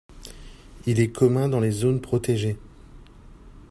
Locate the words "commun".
1.11-1.47